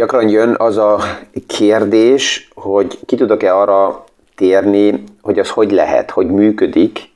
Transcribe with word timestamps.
Gyakran 0.00 0.28
jön 0.28 0.54
az 0.58 0.76
a 0.76 1.00
kérdés, 1.46 2.48
hogy 2.54 2.98
ki 3.06 3.16
tudok-e 3.16 3.56
arra 3.56 4.04
térni, 4.34 5.04
hogy 5.22 5.38
az 5.38 5.50
hogy 5.50 5.70
lehet, 5.70 6.10
hogy 6.10 6.26
működik 6.26 7.12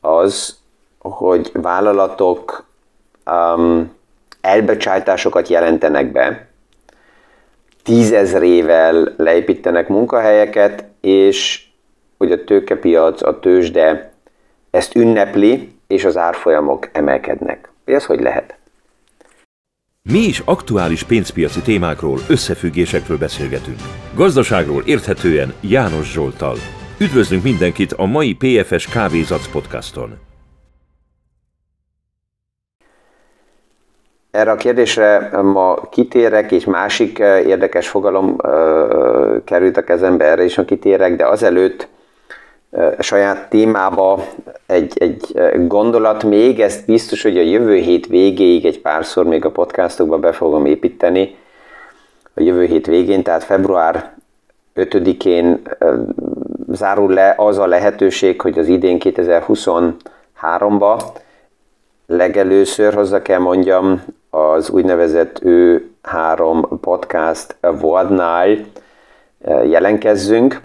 az, 0.00 0.56
hogy 0.98 1.50
vállalatok 1.52 2.64
um, 3.26 3.92
elbecsájtásokat 4.40 5.48
jelentenek 5.48 6.12
be, 6.12 6.48
tízezrével 7.82 9.14
leépítenek 9.16 9.88
munkahelyeket, 9.88 10.84
és 11.00 11.66
hogy 12.18 12.32
a 12.32 12.44
tőkepiac, 12.44 13.22
a 13.22 13.38
tőzsde 13.38 14.12
ezt 14.70 14.94
ünnepli, 14.94 15.72
és 15.86 16.04
az 16.04 16.16
árfolyamok 16.16 16.88
emelkednek. 16.92 17.70
Ez 17.84 18.04
hogy 18.04 18.20
lehet? 18.20 18.56
Mi 20.12 20.18
is 20.18 20.42
aktuális 20.44 21.02
pénzpiaci 21.02 21.60
témákról, 21.60 22.18
összefüggésekről 22.28 23.18
beszélgetünk. 23.18 23.76
Gazdaságról 24.14 24.82
érthetően 24.84 25.54
János 25.60 26.12
Zsoltal. 26.12 26.56
Üdvözlünk 27.00 27.42
mindenkit 27.42 27.92
a 27.92 28.04
mai 28.04 28.34
PFS 28.34 28.86
Kávézac 28.86 29.50
podcaston. 29.52 30.18
Erre 34.30 34.50
a 34.50 34.56
kérdésre 34.56 35.30
ma 35.42 35.74
kitérek, 35.90 36.52
és 36.52 36.64
másik 36.64 37.18
eh, 37.18 37.46
érdekes 37.46 37.88
fogalom 37.88 38.36
uh, 38.42 39.44
került 39.44 39.76
a 39.76 39.84
kezembe, 39.84 40.24
erre 40.24 40.44
is 40.44 40.60
kitérek, 40.66 41.16
de 41.16 41.26
azelőtt 41.26 41.88
saját 42.98 43.48
témába 43.48 44.24
egy, 44.66 44.92
egy 44.98 45.34
gondolat 45.66 46.24
még, 46.24 46.60
ezt 46.60 46.86
biztos, 46.86 47.22
hogy 47.22 47.38
a 47.38 47.42
jövő 47.42 47.76
hét 47.76 48.06
végéig 48.06 48.64
egy 48.64 48.80
párszor 48.80 49.24
még 49.24 49.44
a 49.44 49.50
podcastokba 49.50 50.18
be 50.18 50.32
fogom 50.32 50.66
építeni, 50.66 51.36
a 52.34 52.42
jövő 52.42 52.64
hét 52.64 52.86
végén, 52.86 53.22
tehát 53.22 53.44
február 53.44 54.14
5-én 54.76 55.62
zárul 56.68 57.12
le 57.12 57.34
az 57.36 57.58
a 57.58 57.66
lehetőség, 57.66 58.40
hogy 58.40 58.58
az 58.58 58.68
idén 58.68 58.98
2023-ba 59.00 61.02
legelőször 62.06 62.94
hozzá 62.94 63.22
kell 63.22 63.38
mondjam 63.38 64.02
az 64.30 64.70
úgynevezett 64.70 65.42
ő 65.42 65.90
három 66.02 66.80
podcast 66.80 67.56
awardnál 67.60 68.56
jelenkezzünk. 69.64 70.60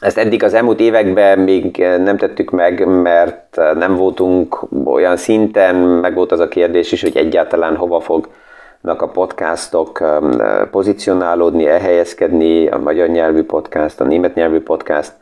Ezt 0.00 0.18
eddig 0.18 0.42
az 0.42 0.54
elmúlt 0.54 0.80
években 0.80 1.38
még 1.38 1.76
nem 1.76 2.16
tettük 2.16 2.50
meg, 2.50 2.86
mert 2.86 3.56
nem 3.74 3.96
voltunk 3.96 4.66
olyan 4.84 5.16
szinten, 5.16 5.74
meg 5.76 6.14
volt 6.14 6.32
az 6.32 6.40
a 6.40 6.48
kérdés 6.48 6.92
is, 6.92 7.02
hogy 7.02 7.16
egyáltalán 7.16 7.76
hova 7.76 8.00
fognak 8.00 9.02
a 9.02 9.08
podcastok 9.08 10.00
um, 10.00 10.36
pozícionálódni, 10.70 11.66
elhelyezkedni, 11.66 12.66
a 12.66 12.78
magyar 12.78 13.08
nyelvű 13.08 13.42
podcast, 13.42 14.00
a 14.00 14.04
német 14.04 14.34
nyelvű 14.34 14.60
podcast. 14.60 15.12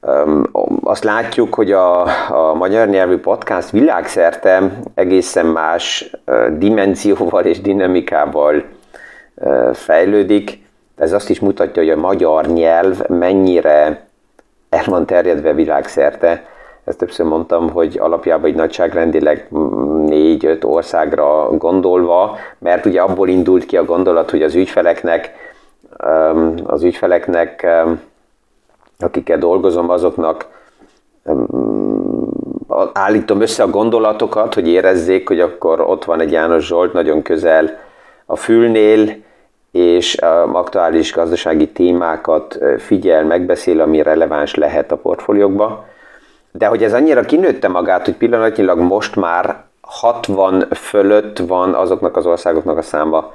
Um, 0.00 0.42
azt 0.82 1.04
látjuk, 1.04 1.54
hogy 1.54 1.72
a, 1.72 2.02
a 2.28 2.54
magyar 2.54 2.88
nyelvű 2.88 3.18
podcast 3.18 3.70
világszerte 3.70 4.80
egészen 4.94 5.46
más 5.46 6.10
uh, 6.26 6.48
dimenzióval 6.58 7.44
és 7.44 7.60
dinamikával 7.60 8.64
uh, 9.34 9.74
fejlődik 9.74 10.68
ez 11.00 11.12
azt 11.12 11.30
is 11.30 11.40
mutatja, 11.40 11.82
hogy 11.82 11.90
a 11.90 11.96
magyar 11.96 12.46
nyelv 12.46 13.08
mennyire 13.08 14.06
el 14.68 14.84
van 14.86 15.06
terjedve 15.06 15.52
világszerte. 15.52 16.44
Ezt 16.84 16.98
többször 16.98 17.26
mondtam, 17.26 17.70
hogy 17.70 17.98
alapjában 18.00 18.50
egy 18.50 18.54
nagyságrendileg 18.54 19.48
négy-öt 20.06 20.64
országra 20.64 21.50
gondolva, 21.56 22.36
mert 22.58 22.86
ugye 22.86 23.00
abból 23.00 23.28
indult 23.28 23.66
ki 23.66 23.76
a 23.76 23.84
gondolat, 23.84 24.30
hogy 24.30 24.42
az 24.42 24.54
ügyfeleknek, 24.54 25.32
az 26.64 26.82
ügyfeleknek, 26.82 27.66
akikkel 28.98 29.38
dolgozom, 29.38 29.90
azoknak 29.90 30.46
állítom 32.92 33.40
össze 33.40 33.62
a 33.62 33.70
gondolatokat, 33.70 34.54
hogy 34.54 34.68
érezzék, 34.68 35.28
hogy 35.28 35.40
akkor 35.40 35.80
ott 35.80 36.04
van 36.04 36.20
egy 36.20 36.32
János 36.32 36.66
Zsolt 36.66 36.92
nagyon 36.92 37.22
közel 37.22 37.78
a 38.26 38.36
fülnél, 38.36 39.28
és 39.70 40.14
aktuális 40.52 41.12
gazdasági 41.12 41.68
témákat 41.68 42.58
figyel, 42.78 43.24
megbeszél, 43.24 43.80
ami 43.80 44.02
releváns 44.02 44.54
lehet 44.54 44.92
a 44.92 44.96
portfóliókba. 44.96 45.84
De 46.52 46.66
hogy 46.66 46.82
ez 46.82 46.92
annyira 46.92 47.20
kinőtte 47.20 47.68
magát, 47.68 48.04
hogy 48.04 48.14
pillanatnyilag 48.14 48.78
most 48.78 49.16
már 49.16 49.62
60 49.80 50.66
fölött 50.70 51.38
van 51.38 51.74
azoknak 51.74 52.16
az 52.16 52.26
országoknak 52.26 52.76
a 52.76 52.82
száma, 52.82 53.32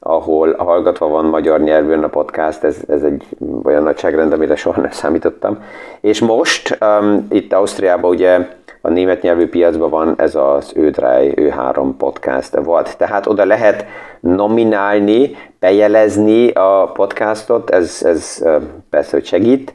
ahol 0.00 0.54
hallgatva 0.58 1.08
van 1.08 1.24
magyar 1.24 1.60
nyelvűn 1.60 2.02
a 2.02 2.08
podcast, 2.08 2.64
ez, 2.64 2.76
ez 2.88 3.02
egy 3.02 3.26
olyan 3.64 3.82
nagyságrend, 3.82 4.32
amire 4.32 4.56
soha 4.56 4.80
nem 4.80 4.90
számítottam. 4.90 5.64
És 6.00 6.20
most 6.20 6.78
um, 6.80 7.26
itt 7.30 7.52
Ausztriában 7.52 8.10
ugye 8.10 8.46
a 8.88 8.90
német 8.90 9.22
nyelvű 9.22 9.48
piacban 9.48 9.90
van 9.90 10.14
ez 10.16 10.34
az 10.34 10.72
Ődráj, 10.76 11.32
ő 11.36 11.48
három 11.48 11.96
podcast 11.96 12.56
volt. 12.56 12.96
Tehát 12.96 13.26
oda 13.26 13.44
lehet 13.44 13.86
nominálni, 14.20 15.36
bejelezni 15.60 16.50
a 16.50 16.90
podcastot, 16.94 17.70
ez, 17.70 18.00
ez 18.04 18.42
persze, 18.90 19.10
hogy 19.10 19.24
segít. 19.24 19.74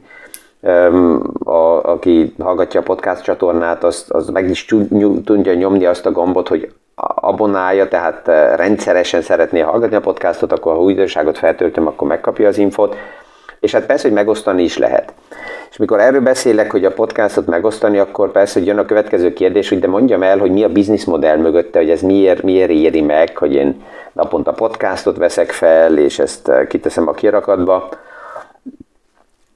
A, 1.44 1.82
aki 1.82 2.34
hallgatja 2.38 2.80
a 2.80 2.82
podcast 2.82 3.22
csatornát, 3.22 3.84
az, 3.84 4.04
az 4.08 4.28
meg 4.28 4.48
is 4.50 4.64
tudja 5.24 5.54
nyomni 5.54 5.86
azt 5.86 6.06
a 6.06 6.12
gombot, 6.12 6.48
hogy 6.48 6.72
abonálja, 7.14 7.88
tehát 7.88 8.26
rendszeresen 8.56 9.22
szeretné 9.22 9.60
hallgatni 9.60 9.96
a 9.96 10.00
podcastot, 10.00 10.52
akkor 10.52 10.72
ha 10.72 10.80
újdonságot 10.80 11.38
feltöltöm, 11.38 11.86
akkor 11.86 12.08
megkapja 12.08 12.48
az 12.48 12.58
infot. 12.58 12.96
És 13.60 13.72
hát 13.72 13.86
persze, 13.86 14.06
hogy 14.08 14.16
megosztani 14.16 14.62
is 14.62 14.78
lehet. 14.78 15.12
És 15.74 15.80
mikor 15.80 16.00
erről 16.00 16.20
beszélek, 16.20 16.70
hogy 16.70 16.84
a 16.84 16.92
podcastot 16.92 17.46
megosztani, 17.46 17.98
akkor 17.98 18.30
persze, 18.30 18.58
hogy 18.58 18.68
jön 18.68 18.78
a 18.78 18.84
következő 18.84 19.32
kérdés, 19.32 19.68
hogy 19.68 19.78
de 19.78 19.86
mondjam 19.86 20.22
el, 20.22 20.38
hogy 20.38 20.50
mi 20.50 20.62
a 20.62 20.68
bizniszmodell 20.68 21.36
mögötte, 21.36 21.78
hogy 21.78 21.90
ez 21.90 22.00
miért, 22.00 22.42
miért 22.42 22.70
éri 22.70 23.00
meg, 23.00 23.36
hogy 23.36 23.54
én 23.54 23.82
naponta 24.12 24.52
podcastot 24.52 25.16
veszek 25.16 25.50
fel, 25.50 25.98
és 25.98 26.18
ezt 26.18 26.48
eh, 26.48 26.66
kiteszem 26.66 27.08
a 27.08 27.12
kirakatba. 27.12 27.88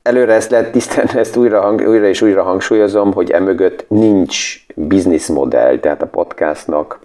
Előre 0.02 0.32
ezt 0.32 0.50
lehet 0.50 0.72
tisztelni, 0.72 1.18
ezt 1.18 1.36
újra, 1.36 1.72
újra 1.72 2.06
és 2.06 2.22
újra 2.22 2.42
hangsúlyozom, 2.42 3.12
hogy 3.12 3.30
emögött 3.30 3.84
nincs 3.88 4.66
bizniszmodell, 4.74 5.78
tehát 5.78 6.02
a 6.02 6.06
podcastnak 6.06 7.00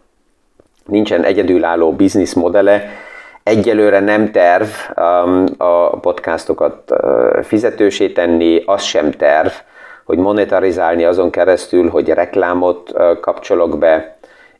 nincsen 0.86 1.24
egyedülálló 1.24 1.92
bizniszmodele, 1.92 2.86
Egyelőre 3.44 4.00
nem 4.00 4.32
terv 4.32 4.68
um, 4.96 5.46
a 5.58 6.00
podcastokat 6.00 6.92
uh, 6.92 7.42
fizetősé 7.42 8.10
tenni, 8.10 8.64
az 8.66 8.82
sem 8.82 9.12
terv, 9.12 9.52
hogy 10.06 10.18
monetarizálni 10.18 11.04
azon 11.04 11.30
keresztül, 11.30 11.90
hogy 11.90 12.10
reklámot 12.10 12.92
uh, 12.94 13.20
kapcsolok 13.20 13.78
be, 13.78 14.18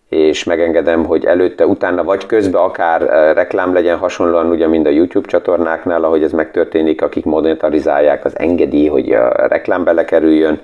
és 0.10 0.44
megengedem, 0.44 1.06
hogy 1.06 1.26
előtte, 1.26 1.66
utána 1.66 2.04
vagy 2.04 2.26
közben 2.26 2.62
akár 2.62 3.02
uh, 3.02 3.10
reklám 3.34 3.74
legyen 3.74 3.98
hasonlóan, 3.98 4.50
ugye, 4.50 4.68
mint 4.68 4.88
a 4.88 4.90
YouTube 4.90 5.28
csatornáknál, 5.28 6.04
ahogy 6.04 6.24
ez 6.24 6.32
megtörténik, 6.32 7.02
akik 7.02 7.26
monetarizálják 7.26 8.26
az 8.26 8.40
engedély, 8.40 8.88
hogy 8.88 9.12
a 9.12 9.48
reklám 9.48 9.84
belekerüljön. 9.84 10.62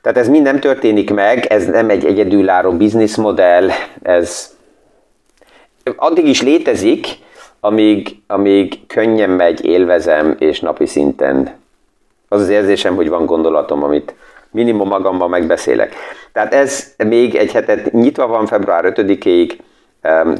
Tehát 0.00 0.18
ez 0.18 0.28
mind 0.28 0.44
nem 0.44 0.60
történik 0.60 1.14
meg, 1.14 1.46
ez 1.46 1.66
nem 1.66 1.90
egy 1.90 2.04
egyedülálló 2.04 2.72
bizniszmodell, 2.72 3.68
ez 4.02 4.57
addig 5.96 6.26
is 6.26 6.42
létezik, 6.42 7.06
amíg, 7.60 8.16
amíg 8.26 8.86
könnyen 8.86 9.30
megy, 9.30 9.64
élvezem, 9.64 10.36
és 10.38 10.60
napi 10.60 10.86
szinten 10.86 11.56
az 12.28 12.40
az 12.40 12.48
érzésem, 12.48 12.94
hogy 12.94 13.08
van 13.08 13.26
gondolatom, 13.26 13.82
amit 13.82 14.14
minimum 14.50 14.88
magamban 14.88 15.30
megbeszélek. 15.30 15.94
Tehát 16.32 16.54
ez 16.54 16.94
még 17.08 17.34
egy 17.34 17.52
hetet 17.52 17.92
nyitva 17.92 18.26
van 18.26 18.46
február 18.46 18.92
5-ig, 18.96 19.52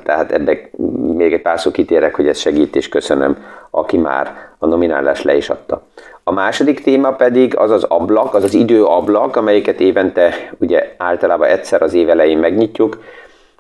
tehát 0.03 0.33
ebbe 0.33 0.71
még 1.17 1.33
egy 1.33 1.43
pár 1.43 1.61
szó 1.61 1.71
kitérek, 1.71 2.15
hogy 2.15 2.29
ez 2.29 2.39
segít, 2.39 2.77
és 2.77 2.89
köszönöm, 2.89 3.37
aki 3.71 3.97
már 3.97 4.51
a 4.59 4.67
nominálás 4.67 5.23
le 5.23 5.37
is 5.37 5.51
adta. 5.51 5.83
A 6.23 6.33
második 6.33 6.83
téma 6.83 7.13
pedig 7.13 7.57
az 7.57 7.71
az 7.71 7.85
ablak, 7.85 8.35
az 8.35 8.45
az 8.45 8.55
időablak, 8.55 9.37
amelyiket 9.37 9.81
évente 9.81 10.51
ugye 10.59 10.95
általában 10.97 11.49
egyszer 11.49 11.83
az 11.83 11.95
év 11.95 12.11
elején 12.11 12.39
megnyitjuk, 12.39 13.03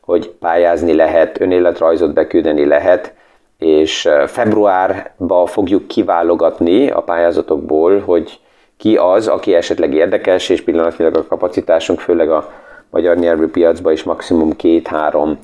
hogy 0.09 0.29
pályázni 0.29 0.95
lehet, 0.95 1.41
önéletrajzot 1.41 2.13
beküldeni 2.13 2.67
lehet, 2.67 3.13
és 3.59 4.09
februárban 4.27 5.47
fogjuk 5.47 5.87
kiválogatni 5.87 6.91
a 6.91 7.01
pályázatokból, 7.01 8.01
hogy 8.01 8.41
ki 8.77 8.97
az, 8.97 9.27
aki 9.27 9.55
esetleg 9.55 9.95
érdekes, 9.95 10.49
és 10.49 10.63
pillanatnyilag 10.63 11.17
a 11.17 11.27
kapacitásunk, 11.27 12.01
főleg 12.01 12.31
a 12.31 12.51
magyar 12.91 13.17
nyelvű 13.17 13.47
piacban 13.47 13.93
is 13.93 14.03
maximum 14.03 14.57
két-három 14.57 15.39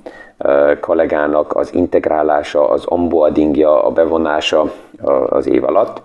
kollégának 0.81 1.57
az 1.57 1.75
integrálása, 1.75 2.69
az 2.69 2.83
onboardingja, 2.87 3.85
a 3.85 3.91
bevonása 3.91 4.73
az 5.29 5.49
év 5.49 5.65
alatt 5.65 6.03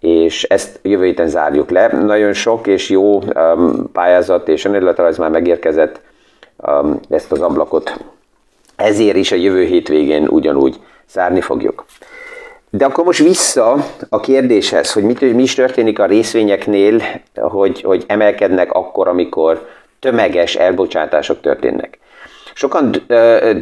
és 0.00 0.42
ezt 0.42 0.78
jövő 0.82 1.04
héten 1.04 1.28
zárjuk 1.28 1.70
le. 1.70 1.86
Nagyon 1.86 2.32
sok 2.32 2.66
és 2.66 2.90
jó 2.90 3.18
pályázat 3.92 4.48
és 4.48 4.64
önéletrajz 4.64 5.18
már 5.18 5.30
megérkezett, 5.30 6.00
ezt 7.08 7.32
az 7.32 7.40
ablakot 7.40 7.92
ezért 8.82 9.16
is 9.16 9.32
a 9.32 9.36
jövő 9.36 9.64
hétvégén 9.64 10.28
ugyanúgy 10.28 10.80
zárni 11.10 11.40
fogjuk. 11.40 11.84
De 12.70 12.84
akkor 12.84 13.04
most 13.04 13.22
vissza 13.22 13.76
a 14.08 14.20
kérdéshez, 14.20 14.92
hogy 14.92 15.02
mit, 15.02 15.20
mi 15.20 15.42
is 15.42 15.54
történik 15.54 15.98
a 15.98 16.06
részvényeknél, 16.06 17.02
hogy, 17.34 17.80
hogy 17.80 18.04
emelkednek 18.06 18.72
akkor, 18.72 19.08
amikor 19.08 19.68
tömeges 20.00 20.54
elbocsátások 20.54 21.40
történnek. 21.40 21.98
Sokan 22.54 22.94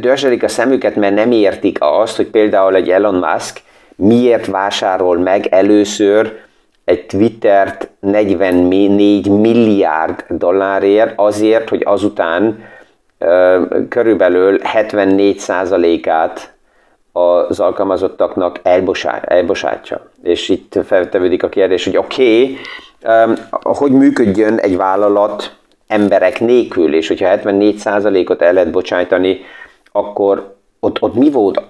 dörzselik 0.01 0.43
a 0.43 0.47
szemüket, 0.47 0.95
mert 0.95 1.15
nem 1.15 1.31
értik 1.31 1.77
azt, 1.79 2.15
hogy 2.15 2.27
például 2.27 2.75
egy 2.75 2.89
Elon 2.89 3.15
Musk 3.15 3.61
miért 3.95 4.45
vásárol 4.45 5.17
meg 5.17 5.45
először 5.45 6.39
egy 6.85 7.05
Twittert 7.05 7.89
44 7.99 9.29
milliárd 9.29 10.25
dollárért 10.29 11.13
azért, 11.15 11.69
hogy 11.69 11.81
azután 11.85 12.63
körülbelül 13.89 14.59
74%-át 14.63 16.53
az 17.11 17.59
alkalmazottaknak 17.59 18.59
elbosátja. 19.23 20.09
És 20.23 20.49
itt 20.49 20.79
feltevődik 20.85 21.43
a 21.43 21.49
kérdés, 21.49 21.85
hogy 21.85 21.97
oké, 21.97 22.57
okay, 23.03 23.35
hogy 23.61 23.91
működjön 23.91 24.57
egy 24.57 24.77
vállalat 24.77 25.55
emberek 25.87 26.39
nélkül, 26.39 26.95
és 26.95 27.07
hogyha 27.07 27.39
74%-ot 27.43 28.41
el 28.41 28.53
lehet 28.53 28.71
bocsájtani, 28.71 29.39
akkor 29.91 30.55
ott, 30.79 31.01
ott 31.01 31.13
mi 31.13 31.31
volt 31.31 31.61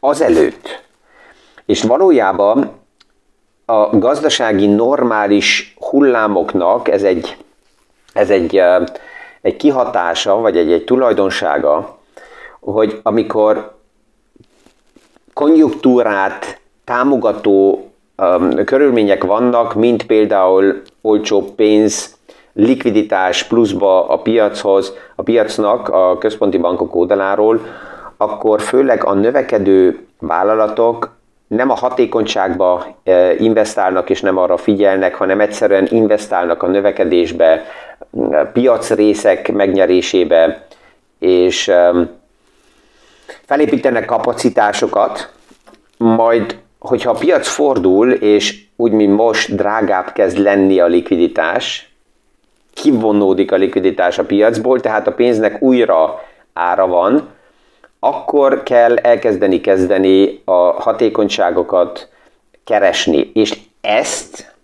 azelőtt? 0.00 0.82
És 1.66 1.82
valójában 1.82 2.70
a 3.64 3.98
gazdasági 3.98 4.66
normális 4.66 5.74
hullámoknak 5.78 6.88
ez 6.88 7.02
egy, 7.02 7.36
ez 8.12 8.30
egy, 8.30 8.62
egy 9.42 9.56
kihatása, 9.56 10.34
vagy 10.34 10.56
egy, 10.56 10.72
egy 10.72 10.84
tulajdonsága, 10.84 11.98
hogy 12.60 13.00
amikor 13.02 13.72
konjunktúrát 15.32 16.60
támogató 16.84 17.90
um, 18.16 18.64
körülmények 18.64 19.24
vannak, 19.24 19.74
mint 19.74 20.06
például 20.06 20.82
olcsó 21.00 21.42
pénz, 21.54 22.18
likviditás 22.52 23.44
pluszba 23.44 24.08
a 24.08 24.18
piachoz, 24.18 24.94
a 25.14 25.22
piacnak 25.22 25.88
a 25.88 26.18
központi 26.18 26.58
bankok 26.58 26.94
oldaláról, 26.94 27.60
akkor 28.16 28.60
főleg 28.60 29.04
a 29.04 29.14
növekedő 29.14 30.06
vállalatok 30.18 31.18
nem 31.50 31.70
a 31.70 31.74
hatékonyságba 31.74 32.86
e, 33.04 33.34
investálnak 33.34 34.10
és 34.10 34.20
nem 34.20 34.36
arra 34.36 34.56
figyelnek, 34.56 35.14
hanem 35.14 35.40
egyszerűen 35.40 35.86
investálnak 35.90 36.62
a 36.62 36.66
növekedésbe, 36.66 37.64
piacrészek 38.52 39.52
megnyerésébe, 39.52 40.66
és 41.18 41.68
um, 41.68 42.10
felépítenek 43.44 44.04
kapacitásokat, 44.04 45.32
majd, 45.96 46.58
hogyha 46.78 47.10
a 47.10 47.18
piac 47.18 47.48
fordul, 47.48 48.12
és 48.12 48.64
úgy, 48.76 48.92
mint 48.92 49.16
most 49.16 49.54
drágább 49.54 50.12
kezd 50.12 50.38
lenni 50.38 50.80
a 50.80 50.86
likviditás, 50.86 51.92
kivonódik 52.74 53.52
a 53.52 53.56
likviditás 53.56 54.18
a 54.18 54.24
piacból, 54.24 54.80
tehát 54.80 55.06
a 55.06 55.12
pénznek 55.12 55.62
újra 55.62 56.24
ára 56.52 56.86
van, 56.86 57.28
akkor 58.00 58.62
kell 58.62 58.96
elkezdeni 58.96 59.60
kezdeni 59.60 60.40
a 60.44 60.52
hatékonyságokat 60.82 62.08
keresni. 62.64 63.30
És 63.34 63.58
ezt 63.80 64.54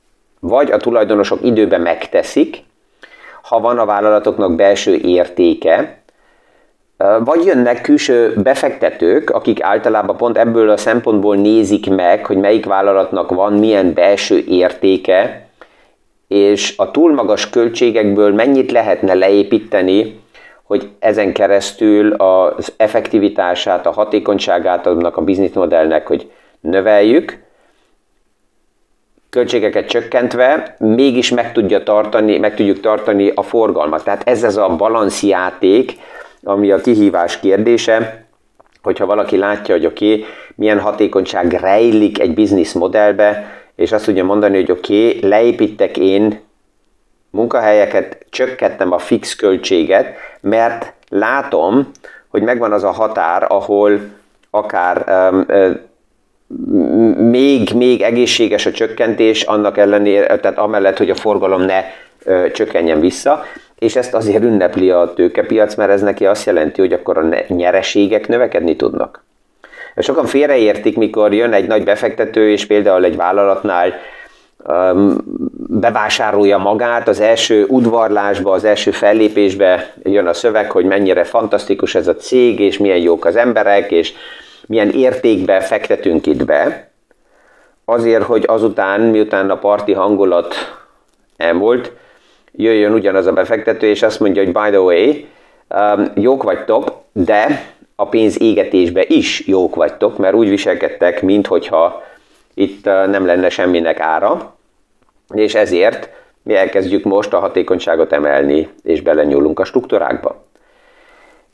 vagy 0.40 0.70
a 0.70 0.76
tulajdonosok 0.76 1.38
időben 1.42 1.80
megteszik, 1.80 2.64
ha 3.42 3.60
van 3.60 3.78
a 3.78 3.84
vállalatoknak 3.84 4.54
belső 4.54 4.94
értéke, 4.94 5.98
vagy 7.24 7.44
jönnek 7.44 7.80
külső 7.80 8.34
befektetők, 8.42 9.30
akik 9.30 9.62
általában 9.62 10.16
pont 10.16 10.38
ebből 10.38 10.70
a 10.70 10.76
szempontból 10.76 11.36
nézik 11.36 11.90
meg, 11.90 12.26
hogy 12.26 12.36
melyik 12.36 12.66
vállalatnak 12.66 13.30
van 13.30 13.52
milyen 13.52 13.92
belső 13.92 14.44
értéke, 14.48 15.48
és 16.28 16.74
a 16.76 16.90
túl 16.90 17.14
magas 17.14 17.50
költségekből 17.50 18.34
mennyit 18.34 18.72
lehetne 18.72 19.14
leépíteni, 19.14 20.20
hogy 20.66 20.90
ezen 20.98 21.32
keresztül 21.32 22.12
az 22.12 22.72
effektivitását, 22.76 23.86
a 23.86 23.90
hatékonyságát 23.90 24.86
annak 24.86 25.16
a 25.16 25.22
bizniszmodellnek, 25.22 26.06
hogy 26.06 26.30
növeljük, 26.60 27.44
költségeket 29.30 29.88
csökkentve, 29.88 30.76
mégis 30.78 31.30
meg, 31.30 31.52
tudja 31.52 31.82
tartani, 31.82 32.38
meg 32.38 32.54
tudjuk 32.54 32.80
tartani 32.80 33.32
a 33.34 33.42
forgalmat. 33.42 34.04
Tehát 34.04 34.28
ez 34.28 34.42
az 34.42 34.56
a 34.56 34.76
balansjáték, 34.76 35.92
ami 36.42 36.70
a 36.70 36.80
kihívás 36.80 37.40
kérdése, 37.40 38.26
hogyha 38.82 39.06
valaki 39.06 39.36
látja, 39.36 39.74
hogy 39.74 39.86
oké, 39.86 40.12
okay, 40.12 40.24
milyen 40.54 40.80
hatékonyság 40.80 41.52
rejlik 41.52 42.20
egy 42.20 42.34
biznisz 42.34 42.72
modellbe, 42.72 43.54
és 43.76 43.92
azt 43.92 44.04
tudja 44.04 44.24
mondani, 44.24 44.54
hogy 44.56 44.70
oké, 44.70 45.16
okay, 45.16 45.28
leépítek 45.28 45.96
én 45.96 46.40
munkahelyeket, 47.36 48.26
csökkenttem 48.30 48.92
a 48.92 48.98
fix 48.98 49.36
költséget, 49.36 50.14
mert 50.40 50.92
látom, 51.08 51.90
hogy 52.28 52.42
megvan 52.42 52.72
az 52.72 52.84
a 52.84 52.90
határ, 52.90 53.46
ahol 53.48 54.00
akár 54.50 55.04
um, 55.08 55.46
még, 57.30 57.70
még 57.74 58.02
egészséges 58.02 58.66
a 58.66 58.70
csökkentés, 58.70 59.42
annak 59.42 59.78
ellenére, 59.78 60.38
tehát 60.38 60.58
amellett, 60.58 60.96
hogy 60.96 61.10
a 61.10 61.14
forgalom 61.14 61.62
ne 61.62 61.84
ö, 62.24 62.50
csökkenjen 62.50 63.00
vissza, 63.00 63.42
és 63.78 63.96
ezt 63.96 64.14
azért 64.14 64.42
ünnepli 64.42 64.90
a 64.90 65.12
tőkepiac, 65.14 65.74
mert 65.74 65.90
ez 65.90 66.02
neki 66.02 66.26
azt 66.26 66.46
jelenti, 66.46 66.80
hogy 66.80 66.92
akkor 66.92 67.18
a 67.18 67.44
nyereségek 67.48 68.28
növekedni 68.28 68.76
tudnak. 68.76 69.24
Sokan 69.96 70.26
félreértik, 70.26 70.96
mikor 70.96 71.34
jön 71.34 71.52
egy 71.52 71.66
nagy 71.66 71.84
befektető, 71.84 72.50
és 72.50 72.66
például 72.66 73.04
egy 73.04 73.16
vállalatnál 73.16 73.94
bevásárolja 75.68 76.58
magát, 76.58 77.08
az 77.08 77.20
első 77.20 77.64
udvarlásba, 77.68 78.52
az 78.52 78.64
első 78.64 78.90
fellépésbe 78.90 79.92
jön 80.02 80.26
a 80.26 80.32
szöveg, 80.32 80.70
hogy 80.70 80.84
mennyire 80.84 81.24
fantasztikus 81.24 81.94
ez 81.94 82.08
a 82.08 82.16
cég, 82.16 82.60
és 82.60 82.78
milyen 82.78 82.98
jók 82.98 83.24
az 83.24 83.36
emberek, 83.36 83.90
és 83.90 84.12
milyen 84.66 84.90
értékbe 84.90 85.60
fektetünk 85.60 86.26
itt 86.26 86.44
be, 86.44 86.90
azért, 87.84 88.22
hogy 88.22 88.44
azután, 88.46 89.00
miután 89.00 89.50
a 89.50 89.58
parti 89.58 89.92
hangulat 89.92 90.54
elmúlt, 91.36 91.92
jöjjön 92.52 92.92
ugyanaz 92.92 93.26
a 93.26 93.32
befektető, 93.32 93.86
és 93.86 94.02
azt 94.02 94.20
mondja, 94.20 94.44
hogy 94.44 94.52
by 94.52 94.68
the 94.70 94.80
way, 94.80 95.12
um, 95.68 96.10
jók 96.14 96.42
vagytok, 96.42 96.92
de 97.12 97.62
a 97.96 98.08
pénz 98.08 98.42
égetésbe 98.42 99.04
is 99.06 99.46
jók 99.46 99.75
vagytok, 99.75 100.18
mert 100.18 100.35
úgy 100.35 100.49
viselkedtek, 100.49 101.23
minthogyha 101.23 102.02
itt 102.54 102.85
nem 102.85 103.26
lenne 103.26 103.49
semminek 103.49 104.00
ára, 104.00 104.55
és 105.35 105.54
ezért 105.54 106.09
mi 106.42 106.54
elkezdjük 106.54 107.04
most 107.04 107.33
a 107.33 107.38
hatékonyságot 107.38 108.12
emelni, 108.12 108.68
és 108.83 109.00
belenyúlunk 109.00 109.61
a 109.61 109.64
struktúrákba. 109.64 110.45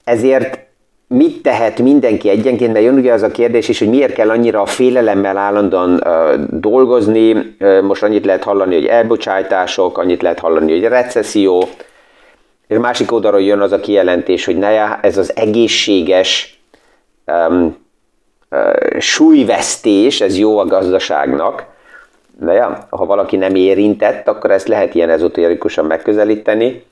Ezért 0.04 0.58
mit 1.06 1.42
tehet 1.42 1.78
mindenki 1.78 2.28
egyenként, 2.28 2.72
mert 2.72 2.84
jön 2.84 2.94
ugye 2.94 3.12
az 3.12 3.22
a 3.22 3.30
kérdés 3.30 3.68
is, 3.68 3.78
hogy 3.78 3.88
miért 3.88 4.12
kell 4.12 4.30
annyira 4.30 4.60
a 4.60 4.66
félelemmel 4.66 5.36
állandóan 5.36 5.92
uh, 5.92 6.34
dolgozni, 6.50 7.32
uh, 7.32 7.80
most 7.80 8.02
annyit 8.02 8.24
lehet 8.24 8.44
hallani, 8.44 8.74
hogy 8.74 8.86
elbocsátások, 8.86 9.98
annyit 9.98 10.22
lehet 10.22 10.38
hallani, 10.38 10.72
hogy 10.72 10.82
recesszió, 10.82 11.68
és 12.66 12.78
másik 12.78 13.12
oldalról 13.12 13.42
jön 13.42 13.60
az 13.60 13.72
a 13.72 13.80
kijelentés, 13.80 14.44
hogy 14.44 14.58
ne, 14.58 15.00
ez 15.00 15.16
az 15.16 15.36
egészséges 15.36 16.60
um, 17.26 17.76
uh, 18.50 18.98
súlyvesztés, 18.98 20.20
ez 20.20 20.38
jó 20.38 20.58
a 20.58 20.64
gazdaságnak, 20.64 21.64
de 22.38 22.52
ja, 22.52 22.86
ha 22.90 23.06
valaki 23.06 23.36
nem 23.36 23.54
érintett, 23.54 24.28
akkor 24.28 24.50
ezt 24.50 24.68
lehet 24.68 24.94
ilyen 24.94 25.10
ezoterikusan 25.10 25.84
megközelíteni, 25.84 26.84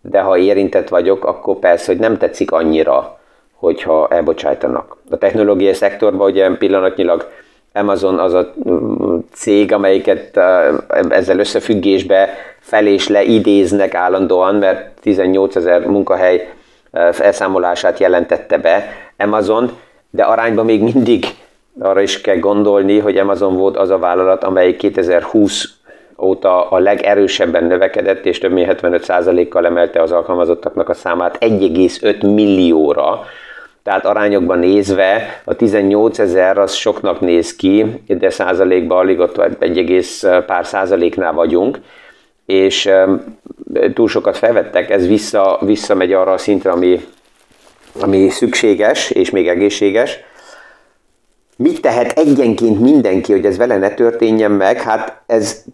de 0.00 0.20
ha 0.20 0.38
érintett 0.38 0.88
vagyok, 0.88 1.24
akkor 1.24 1.58
persze, 1.58 1.92
hogy 1.92 2.00
nem 2.00 2.18
tetszik 2.18 2.50
annyira 2.50 3.18
hogyha 3.64 4.08
elbocsájtanak. 4.10 4.96
A 5.10 5.16
technológiai 5.16 5.72
szektorban 5.72 6.30
ugye 6.30 6.56
pillanatnyilag 6.56 7.28
Amazon 7.72 8.18
az 8.18 8.34
a 8.34 8.52
mm, 8.68 9.18
cég, 9.32 9.72
amelyiket 9.72 10.40
ezzel 11.08 11.38
összefüggésbe 11.38 12.28
fel 12.60 12.86
és 12.86 13.08
le 13.08 13.22
idéznek 13.22 13.94
állandóan, 13.94 14.54
mert 14.54 15.00
18 15.00 15.56
ezer 15.56 15.86
munkahely 15.86 16.52
elszámolását 17.18 17.98
jelentette 17.98 18.58
be 18.58 18.88
Amazon, 19.16 19.70
de 20.10 20.22
arányban 20.22 20.64
még 20.64 20.82
mindig 20.82 21.24
arra 21.78 22.00
is 22.00 22.20
kell 22.20 22.38
gondolni, 22.38 22.98
hogy 22.98 23.16
Amazon 23.16 23.56
volt 23.56 23.76
az 23.76 23.90
a 23.90 23.98
vállalat, 23.98 24.44
amely 24.44 24.76
2020 24.76 25.64
óta 26.18 26.68
a 26.68 26.78
legerősebben 26.78 27.64
növekedett, 27.64 28.24
és 28.24 28.38
több 28.38 28.52
mint 28.52 28.80
75%-kal 28.80 29.66
emelte 29.66 30.02
az 30.02 30.12
alkalmazottaknak 30.12 30.88
a 30.88 30.94
számát 30.94 31.36
1,5 31.40 32.34
millióra, 32.34 33.24
tehát 33.82 34.04
arányokban 34.04 34.58
nézve 34.58 35.40
a 35.44 35.54
18 35.54 36.18
ezer 36.18 36.58
az 36.58 36.72
soknak 36.72 37.20
néz 37.20 37.56
ki, 37.56 38.02
de 38.06 38.30
százalékban 38.30 38.98
alig 38.98 39.18
ott 39.18 39.62
egy 39.62 39.78
egész 39.78 40.24
pár 40.46 40.66
százaléknál 40.66 41.32
vagyunk, 41.32 41.78
és 42.46 42.90
túl 43.94 44.08
sokat 44.08 44.36
felvettek, 44.36 44.90
ez 44.90 45.06
vissza, 45.06 45.58
visszamegy 45.60 46.12
arra 46.12 46.32
a 46.32 46.38
szintre, 46.38 46.70
ami 46.70 47.00
ami 48.00 48.28
szükséges 48.28 49.10
és 49.10 49.30
még 49.30 49.48
egészséges. 49.48 50.18
Mit 51.56 51.80
tehet 51.80 52.18
egyenként 52.18 52.80
mindenki, 52.80 53.32
hogy 53.32 53.46
ez 53.46 53.56
vele 53.56 53.76
ne 53.76 53.90
történjen 53.90 54.50
meg? 54.50 54.80
Hát 54.80 55.22
ez 55.26 55.64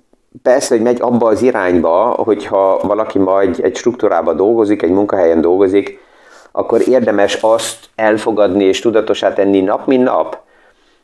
persze, 0.42 0.74
hogy 0.74 0.84
megy 0.84 1.00
abba 1.00 1.26
az 1.26 1.42
irányba, 1.42 2.14
hogyha 2.24 2.80
valaki 2.82 3.18
majd 3.18 3.58
egy 3.62 3.76
struktúrába 3.76 4.32
dolgozik, 4.32 4.82
egy 4.82 4.90
munkahelyen 4.90 5.40
dolgozik, 5.40 5.98
akkor 6.52 6.88
érdemes 6.88 7.38
azt 7.40 7.88
elfogadni 7.94 8.64
és 8.64 8.80
tudatosá 8.80 9.32
tenni 9.32 9.60
nap, 9.60 9.86
mint 9.86 10.04
nap, 10.04 10.38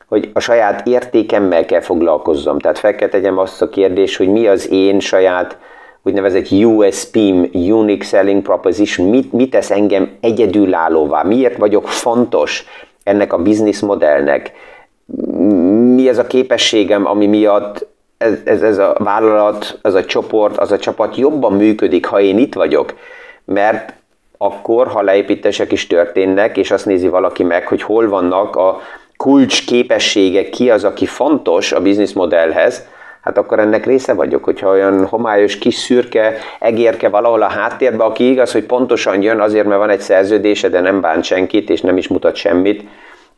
hogy 0.07 0.29
a 0.33 0.39
saját 0.39 0.87
értékemmel 0.87 1.65
kell 1.65 1.81
foglalkozzam. 1.81 2.59
Tehát 2.59 2.79
fel 2.79 2.95
kell 2.95 3.09
tegyem 3.09 3.37
azt 3.37 3.61
a 3.61 3.69
kérdést, 3.69 4.17
hogy 4.17 4.29
mi 4.29 4.47
az 4.47 4.71
én 4.71 4.99
saját 4.99 5.57
úgynevezett 6.03 6.51
USP-m, 6.51 7.43
Unique 7.53 8.05
Selling 8.05 8.41
Proposition, 8.41 9.09
mit, 9.09 9.33
mit 9.33 9.49
tesz 9.49 9.71
engem 9.71 10.11
egyedülállóvá, 10.21 11.23
miért 11.23 11.57
vagyok 11.57 11.87
fontos 11.87 12.65
ennek 13.03 13.33
a 13.33 13.41
business 13.41 13.79
modellnek, 13.79 14.51
mi 15.95 16.07
ez 16.07 16.17
a 16.17 16.27
képességem, 16.27 17.05
ami 17.05 17.25
miatt 17.25 17.85
ez, 18.17 18.33
ez, 18.43 18.61
ez 18.61 18.77
a 18.77 18.95
vállalat, 18.99 19.79
ez 19.81 19.93
a 19.93 20.05
csoport, 20.05 20.57
az 20.57 20.71
a 20.71 20.77
csapat 20.77 21.15
jobban 21.15 21.53
működik, 21.53 22.05
ha 22.05 22.19
én 22.19 22.37
itt 22.37 22.53
vagyok, 22.53 22.93
mert 23.45 23.93
akkor, 24.37 24.87
ha 24.87 25.01
leépítések 25.01 25.71
is 25.71 25.87
történnek, 25.87 26.57
és 26.57 26.71
azt 26.71 26.85
nézi 26.85 27.07
valaki 27.07 27.43
meg, 27.43 27.67
hogy 27.67 27.81
hol 27.81 28.09
vannak 28.09 28.55
a 28.55 28.79
kulcs 29.17 29.65
képességek, 29.65 30.49
ki 30.49 30.69
az, 30.69 30.83
aki 30.83 31.05
fontos 31.05 31.71
a 31.71 31.81
business 31.81 32.13
modellhez, 32.13 32.87
hát 33.21 33.37
akkor 33.37 33.59
ennek 33.59 33.85
része 33.85 34.13
vagyok, 34.13 34.43
hogyha 34.43 34.69
olyan 34.69 35.05
homályos 35.05 35.57
kis 35.57 35.75
szürke 35.75 36.33
egérke 36.59 37.09
valahol 37.09 37.41
a 37.41 37.47
háttérbe, 37.47 38.03
aki 38.03 38.29
igaz, 38.29 38.51
hogy 38.51 38.63
pontosan 38.63 39.21
jön 39.21 39.39
azért, 39.39 39.65
mert 39.65 39.79
van 39.79 39.89
egy 39.89 39.99
szerződése, 39.99 40.69
de 40.69 40.79
nem 40.79 41.01
bánt 41.01 41.23
senkit, 41.23 41.69
és 41.69 41.81
nem 41.81 41.97
is 41.97 42.07
mutat 42.07 42.35
semmit, 42.35 42.83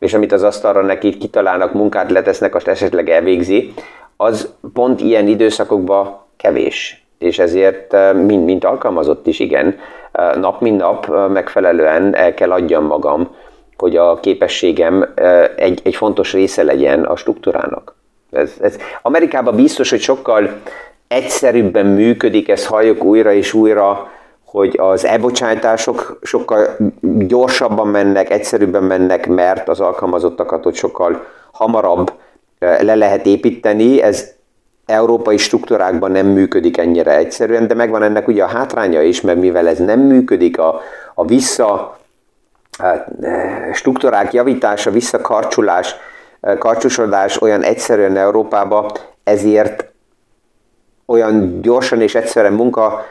és 0.00 0.14
amit 0.14 0.32
az 0.32 0.42
asztalra 0.42 0.82
neki 0.82 1.16
kitalálnak, 1.16 1.72
munkát 1.72 2.10
letesznek, 2.10 2.54
azt 2.54 2.68
esetleg 2.68 3.08
elvégzi, 3.08 3.74
az 4.16 4.54
pont 4.72 5.00
ilyen 5.00 5.26
időszakokban 5.26 6.18
kevés. 6.36 7.04
És 7.18 7.38
ezért, 7.38 7.94
eh, 7.94 8.14
mint, 8.14 8.44
mint 8.44 8.64
alkalmazott 8.64 9.26
is, 9.26 9.38
igen, 9.38 9.78
eh, 10.12 10.34
nap 10.34 10.60
mint 10.60 10.78
nap 10.80 11.10
eh, 11.10 11.28
megfelelően 11.28 12.16
el 12.16 12.34
kell 12.34 12.50
adjam 12.52 12.84
magam, 12.84 13.36
hogy 13.76 13.96
a 13.96 14.20
képességem 14.20 15.12
egy, 15.56 15.80
egy 15.84 15.94
fontos 15.94 16.32
része 16.32 16.62
legyen 16.62 17.04
a 17.04 17.16
struktúrának. 17.16 17.94
Ez, 18.30 18.54
ez 18.60 18.78
Amerikában 19.02 19.54
biztos, 19.54 19.90
hogy 19.90 20.00
sokkal 20.00 20.60
egyszerűbben 21.08 21.86
működik, 21.86 22.48
ezt 22.48 22.66
halljuk 22.66 23.04
újra 23.04 23.32
és 23.32 23.52
újra, 23.54 24.10
hogy 24.50 24.78
az 24.78 25.04
elbocsátások 25.04 26.18
sokkal 26.22 26.76
gyorsabban 27.18 27.88
mennek, 27.88 28.30
egyszerűbben 28.30 28.82
mennek, 28.82 29.26
mert 29.26 29.68
az 29.68 29.80
alkalmazottakat 29.80 30.64
hogy 30.64 30.74
sokkal 30.74 31.26
hamarabb 31.52 32.12
le 32.58 32.94
lehet 32.94 33.26
építeni. 33.26 34.02
Ez 34.02 34.28
európai 34.86 35.36
struktúrákban 35.36 36.10
nem 36.10 36.26
működik 36.26 36.78
ennyire 36.78 37.16
egyszerűen, 37.16 37.66
de 37.66 37.74
megvan 37.74 38.02
ennek 38.02 38.28
ugye 38.28 38.42
a 38.42 38.46
hátránya 38.46 39.02
is, 39.02 39.20
mert 39.20 39.38
mivel 39.38 39.68
ez 39.68 39.78
nem 39.78 40.00
működik, 40.00 40.58
a, 40.58 40.80
a 41.14 41.24
vissza 41.24 41.98
a 42.78 43.04
struktúrák 43.72 44.32
javítása, 44.32 44.90
visszakarcsulás, 44.90 45.94
karcsúsodás 46.58 47.40
olyan 47.42 47.62
egyszerűen 47.62 48.16
Európába, 48.16 48.92
ezért 49.24 49.84
olyan 51.06 51.60
gyorsan 51.60 52.00
és 52.00 52.14
egyszerűen 52.14 52.52
munka, 52.52 53.04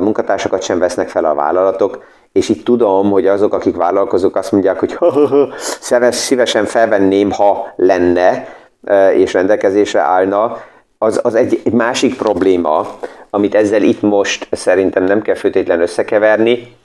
munkatársakat 0.00 0.62
sem 0.62 0.78
vesznek 0.78 1.08
fel 1.08 1.24
a 1.24 1.34
vállalatok, 1.34 2.04
és 2.32 2.48
itt 2.48 2.64
tudom, 2.64 3.10
hogy 3.10 3.26
azok, 3.26 3.54
akik 3.54 3.76
vállalkozók 3.76 4.36
azt 4.36 4.52
mondják, 4.52 4.78
hogy 4.78 4.98
szívesen 6.10 6.64
felvenném, 6.64 7.30
ha 7.30 7.72
lenne, 7.76 8.48
és 9.14 9.32
rendelkezésre 9.32 10.00
állna, 10.00 10.56
az, 10.98 11.20
az 11.22 11.34
egy, 11.34 11.60
egy 11.64 11.72
másik 11.72 12.16
probléma, 12.16 12.98
amit 13.30 13.54
ezzel 13.54 13.82
itt 13.82 14.00
most 14.00 14.48
szerintem 14.50 15.04
nem 15.04 15.22
kell 15.22 15.34
főtétlen 15.34 15.80
összekeverni, 15.80 16.76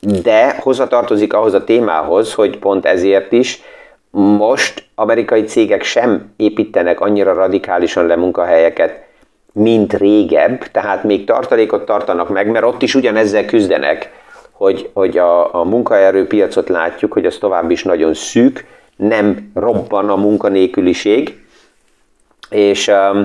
de 0.00 0.56
hozzatartozik 0.60 1.32
ahhoz 1.32 1.54
a 1.54 1.64
témához, 1.64 2.34
hogy 2.34 2.58
pont 2.58 2.86
ezért 2.86 3.32
is 3.32 3.62
most 4.10 4.84
amerikai 4.94 5.44
cégek 5.44 5.82
sem 5.82 6.32
építenek 6.36 7.00
annyira 7.00 7.32
radikálisan 7.32 8.06
le 8.06 8.16
munkahelyeket, 8.16 9.06
mint 9.52 9.92
régebb, 9.92 10.58
tehát 10.58 11.04
még 11.04 11.24
tartalékot 11.24 11.84
tartanak 11.84 12.28
meg, 12.28 12.50
mert 12.50 12.64
ott 12.64 12.82
is 12.82 12.94
ugyanezzel 12.94 13.44
küzdenek, 13.44 14.10
hogy, 14.52 14.90
hogy 14.92 15.18
a, 15.18 15.54
a 15.54 15.64
munkaerőpiacot 15.64 16.68
látjuk, 16.68 17.12
hogy 17.12 17.26
az 17.26 17.36
tovább 17.36 17.70
is 17.70 17.82
nagyon 17.82 18.14
szűk, 18.14 18.66
nem 18.96 19.50
robban 19.54 20.08
a 20.08 20.16
munkanélküliség, 20.16 21.46
és 22.50 22.88
um, 22.88 23.24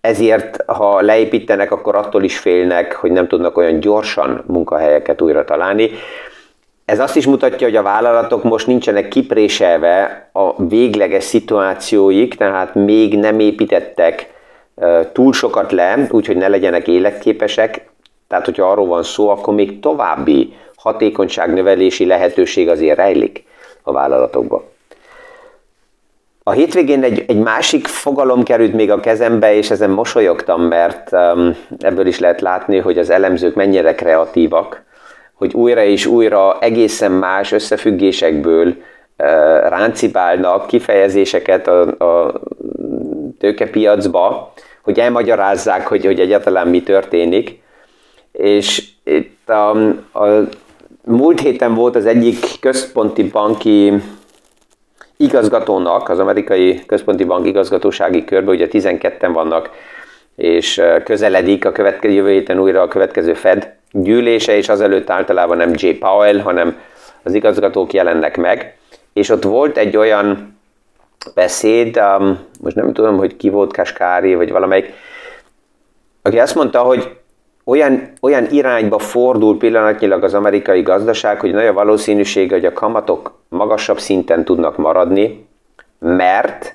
ezért, 0.00 0.64
ha 0.66 1.00
leépítenek, 1.00 1.72
akkor 1.72 1.94
attól 1.94 2.22
is 2.22 2.38
félnek, 2.38 2.94
hogy 2.94 3.10
nem 3.10 3.28
tudnak 3.28 3.56
olyan 3.56 3.80
gyorsan 3.80 4.44
munkahelyeket 4.46 5.20
újra 5.20 5.44
találni. 5.44 5.90
Ez 6.84 7.00
azt 7.00 7.16
is 7.16 7.26
mutatja, 7.26 7.66
hogy 7.66 7.76
a 7.76 7.82
vállalatok 7.82 8.42
most 8.42 8.66
nincsenek 8.66 9.08
kipréselve 9.08 10.28
a 10.32 10.64
végleges 10.64 11.24
szituációik, 11.24 12.34
tehát 12.34 12.74
még 12.74 13.18
nem 13.18 13.38
építettek 13.38 14.33
túl 15.12 15.32
sokat 15.32 15.72
le, 15.72 16.06
úgyhogy 16.10 16.36
ne 16.36 16.48
legyenek 16.48 16.88
életképesek. 16.88 17.90
Tehát, 18.28 18.44
hogyha 18.44 18.70
arról 18.70 18.86
van 18.86 19.02
szó, 19.02 19.28
akkor 19.28 19.54
még 19.54 19.80
további 19.80 20.54
hatékonyságnövelési 20.76 22.06
lehetőség 22.06 22.68
azért 22.68 22.96
rejlik 22.96 23.44
a 23.82 23.92
vállalatokban. 23.92 24.62
A 26.46 26.50
hétvégén 26.50 27.02
egy, 27.02 27.24
egy 27.26 27.38
másik 27.38 27.86
fogalom 27.86 28.42
került 28.42 28.72
még 28.72 28.90
a 28.90 29.00
kezembe, 29.00 29.54
és 29.54 29.70
ezen 29.70 29.90
mosolyogtam, 29.90 30.62
mert 30.62 31.12
um, 31.12 31.56
ebből 31.78 32.06
is 32.06 32.18
lehet 32.18 32.40
látni, 32.40 32.78
hogy 32.78 32.98
az 32.98 33.10
elemzők 33.10 33.54
mennyire 33.54 33.94
kreatívak, 33.94 34.82
hogy 35.34 35.54
újra 35.54 35.82
és 35.82 36.06
újra 36.06 36.58
egészen 36.60 37.12
más 37.12 37.52
összefüggésekből 37.52 38.66
uh, 38.66 38.76
ráncibálnak 39.68 40.66
kifejezéseket 40.66 41.68
a, 41.68 41.80
a 41.80 42.40
tőkepiacba, 43.44 44.52
hogy 44.82 44.98
elmagyarázzák, 44.98 45.86
hogy, 45.86 46.04
hogy 46.04 46.20
egyáltalán 46.20 46.68
mi 46.68 46.82
történik. 46.82 47.62
És 48.32 48.84
itt 49.04 49.48
a, 49.48 49.70
a 50.12 50.48
múlt 51.04 51.40
héten 51.40 51.74
volt 51.74 51.96
az 51.96 52.06
egyik 52.06 52.36
központi 52.60 53.22
banki 53.22 53.92
igazgatónak, 55.16 56.08
az 56.08 56.18
amerikai 56.18 56.82
központi 56.86 57.24
bank 57.24 57.46
igazgatósági 57.46 58.24
körben, 58.24 58.54
ugye 58.54 58.68
12-en 58.70 59.30
vannak, 59.32 59.70
és 60.36 60.82
közeledik 61.04 61.64
a 61.64 61.72
következő 61.72 62.14
jövő 62.14 62.30
héten 62.30 62.60
újra 62.60 62.82
a 62.82 62.88
következő 62.88 63.34
Fed 63.34 63.72
gyűlése, 63.90 64.56
és 64.56 64.68
azelőtt 64.68 65.10
általában 65.10 65.56
nem 65.56 65.72
J. 65.74 65.88
Powell, 65.90 66.38
hanem 66.38 66.78
az 67.22 67.34
igazgatók 67.34 67.92
jelennek 67.92 68.36
meg, 68.36 68.76
és 69.12 69.28
ott 69.28 69.42
volt 69.42 69.76
egy 69.76 69.96
olyan 69.96 70.54
beszéd, 71.34 71.96
um, 71.96 72.38
most 72.60 72.76
nem 72.76 72.92
tudom, 72.92 73.16
hogy 73.16 73.36
ki 73.36 73.48
volt 73.48 73.72
Kaskári, 73.72 74.34
vagy 74.34 74.50
valamelyik, 74.50 74.92
aki 76.22 76.38
azt 76.38 76.54
mondta, 76.54 76.80
hogy 76.80 77.16
olyan, 77.64 78.12
olyan 78.20 78.46
irányba 78.50 78.98
fordul 78.98 79.58
pillanatnyilag 79.58 80.24
az 80.24 80.34
amerikai 80.34 80.82
gazdaság, 80.82 81.40
hogy 81.40 81.52
nagy 81.52 81.66
a 81.66 81.72
valószínűség, 81.72 82.50
hogy 82.50 82.64
a 82.64 82.72
kamatok 82.72 83.38
magasabb 83.48 83.98
szinten 83.98 84.44
tudnak 84.44 84.76
maradni, 84.76 85.46
mert 85.98 86.74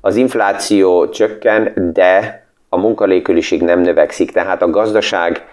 az 0.00 0.16
infláció 0.16 1.08
csökken, 1.08 1.72
de 1.92 2.46
a 2.68 2.76
munkaléküliség 2.76 3.62
nem 3.62 3.80
növekszik, 3.80 4.30
tehát 4.30 4.62
a 4.62 4.70
gazdaság 4.70 5.44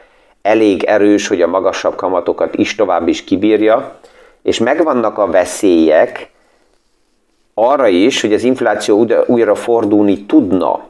elég 0.41 0.83
erős, 0.83 1.27
hogy 1.27 1.41
a 1.41 1.47
magasabb 1.47 1.95
kamatokat 1.95 2.55
is 2.55 2.75
tovább 2.75 3.07
is 3.07 3.23
kibírja, 3.23 3.99
és 4.41 4.59
megvannak 4.59 5.17
a 5.17 5.27
veszélyek 5.27 6.29
arra 7.67 7.87
is, 7.87 8.21
hogy 8.21 8.33
az 8.33 8.43
infláció 8.43 9.05
újra 9.25 9.55
fordulni 9.55 10.25
tudna. 10.25 10.87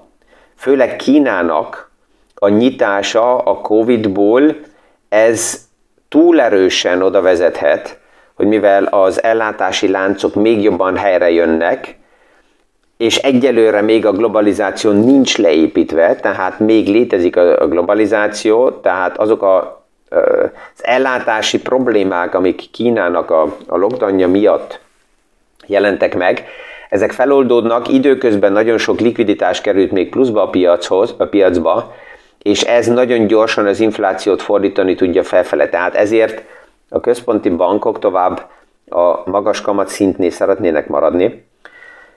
Főleg 0.56 0.96
Kínának 0.96 1.92
a 2.36 2.48
nyitása 2.48 3.38
a 3.38 3.54
Covid-ból, 3.62 4.56
ez 5.10 5.68
túl 6.10 6.42
erősen 6.42 7.02
oda 7.02 7.22
vezethet, 7.22 8.00
hogy 8.36 8.48
mivel 8.48 8.84
az 8.84 9.24
ellátási 9.24 9.88
láncok 9.88 10.36
még 10.36 10.62
jobban 10.62 10.98
helyre 10.98 11.32
jönnek, 11.32 11.98
és 12.98 13.18
egyelőre 13.18 13.82
még 13.82 14.06
a 14.06 14.12
globalizáció 14.12 14.92
nincs 14.92 15.38
leépítve, 15.38 16.16
tehát 16.16 16.60
még 16.60 16.88
létezik 16.88 17.36
a 17.36 17.68
globalizáció, 17.68 18.70
tehát 18.70 19.18
azok 19.18 19.42
a, 19.42 19.84
az 20.10 20.82
ellátási 20.82 21.62
problémák, 21.62 22.36
amik 22.36 22.72
Kínának 22.72 23.32
a, 23.32 23.56
a 23.68 23.78
lockdownja 23.78 24.28
miatt 24.28 24.80
jelentek 25.70 26.16
meg, 26.16 26.46
ezek 26.90 27.12
feloldódnak, 27.12 27.88
időközben 27.88 28.52
nagyon 28.52 28.78
sok 28.78 29.00
likviditás 29.00 29.62
került 29.62 29.92
még 29.92 30.10
pluszba 30.10 30.44
a 30.44 30.50
piachoz, 30.50 31.16
a 31.18 31.26
piacba, 31.26 31.96
és 32.42 32.62
ez 32.62 32.88
nagyon 32.88 33.28
gyorsan 33.28 33.66
az 33.66 33.80
inflációt 33.80 34.42
fordítani 34.42 34.96
tudja 34.96 35.24
felfele. 35.24 35.70
Tehát 35.70 35.96
ezért 35.96 36.44
a 36.90 37.00
központi 37.00 37.50
bankok 37.50 38.00
tovább 38.00 38.50
a 38.90 39.30
magas 39.30 39.62
kamat 39.62 39.88
szintnél 39.88 40.30
szeretnének 40.30 40.88
maradni. 40.88 41.48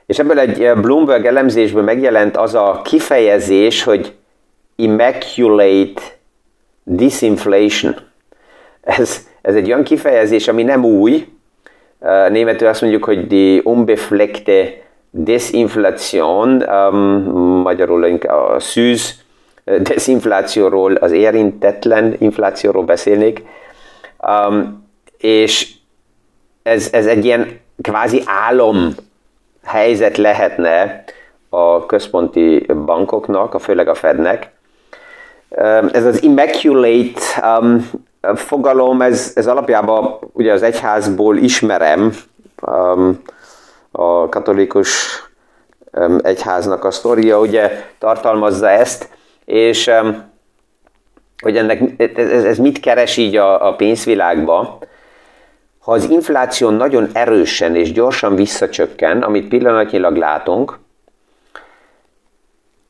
És 0.06 0.18
ebből 0.18 0.38
egy 0.38 0.72
Bloomberg 0.80 1.26
elemzésből 1.26 1.82
megjelent 1.82 2.36
az 2.36 2.54
a 2.54 2.80
kifejezés, 2.84 3.82
hogy 3.82 4.14
immaculate 4.76 6.02
disinflation. 6.82 7.94
Ez, 8.80 9.26
ez 9.42 9.54
egy 9.54 9.66
olyan 9.66 9.82
kifejezés, 9.82 10.48
ami 10.48 10.62
nem 10.62 10.84
új. 10.84 11.31
Németül 12.28 12.68
azt 12.68 12.80
mondjuk, 12.80 13.04
hogy 13.04 13.26
die 13.26 13.60
unbefleckte 13.64 14.82
Desinflation, 15.10 16.62
um, 16.62 16.98
magyarul 17.62 18.04
a 18.14 18.60
szűz 18.60 19.22
desinflációról, 19.64 20.94
az 20.94 21.12
érintetlen 21.12 22.14
inflációról 22.18 22.84
beszélnék, 22.84 23.42
um, 24.48 24.86
és 25.18 25.70
ez, 26.62 26.88
ez 26.92 27.06
egy 27.06 27.24
ilyen 27.24 27.60
kvázi 27.80 28.22
álom 28.24 28.94
helyzet 29.64 30.16
lehetne 30.16 31.04
a 31.48 31.86
központi 31.86 32.66
bankoknak, 32.84 33.54
a 33.54 33.58
főleg 33.58 33.88
a 33.88 33.94
Fednek. 33.94 34.50
Um, 35.48 35.88
ez 35.92 36.04
az 36.04 36.22
immaculate 36.22 37.20
um, 37.60 37.90
fogalom, 38.34 39.02
ez, 39.02 39.32
ez 39.34 39.46
alapjában 39.46 40.18
ugye 40.32 40.52
az 40.52 40.62
egyházból 40.62 41.36
ismerem, 41.36 42.12
um, 42.66 43.22
a 43.90 44.28
katolikus 44.28 45.22
um, 45.92 46.18
egyháznak 46.22 46.84
a 46.84 46.90
sztoria, 46.90 47.40
ugye 47.40 47.84
tartalmazza 47.98 48.70
ezt, 48.70 49.08
és 49.44 49.90
hogy 51.42 51.56
ennek, 51.56 52.10
ez, 52.14 52.44
ez 52.44 52.58
mit 52.58 52.80
keres 52.80 53.16
így 53.16 53.36
a, 53.36 53.68
a 53.68 53.76
pénzvilágba, 53.76 54.78
ha 55.78 55.92
az 55.92 56.10
infláció 56.10 56.70
nagyon 56.70 57.08
erősen 57.12 57.76
és 57.76 57.92
gyorsan 57.92 58.34
visszacsökken, 58.34 59.22
amit 59.22 59.48
pillanatnyilag 59.48 60.16
látunk, 60.16 60.78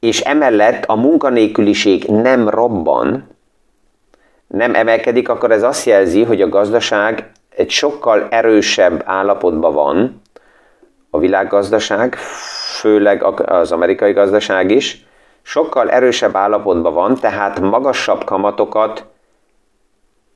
és 0.01 0.21
emellett 0.21 0.85
a 0.85 0.95
munkanélküliség 0.95 2.05
nem 2.05 2.49
robban, 2.49 3.32
nem 4.53 4.75
emelkedik, 4.75 5.29
akkor 5.29 5.51
ez 5.51 5.63
azt 5.63 5.87
jelzi, 5.87 6.25
hogy 6.25 6.43
a 6.43 6.49
gazdaság 6.49 7.31
egy 7.57 7.71
sokkal 7.71 8.27
erősebb 8.31 9.03
állapotban 9.07 9.73
van, 9.73 10.23
a 11.11 11.19
világgazdaság, 11.19 12.15
főleg 12.79 13.23
az 13.47 13.73
amerikai 13.73 14.13
gazdaság 14.13 14.71
is, 14.71 15.07
sokkal 15.43 15.91
erősebb 15.91 16.37
állapotban 16.37 16.95
van, 16.95 17.17
tehát 17.17 17.61
magasabb 17.61 18.25
kamatokat 18.25 19.05